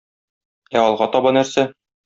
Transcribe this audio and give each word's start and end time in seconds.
Ә 0.77 0.81
алга 0.85 1.11
таба 1.17 1.37
нәрсә? 1.39 1.69